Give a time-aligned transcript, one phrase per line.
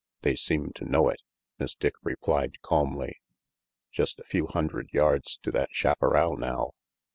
[0.23, 1.21] "They seem to know it,"
[1.59, 3.21] Miss Dick replied calmly.
[3.91, 6.71] Just a few hundred yards to that chaparral now!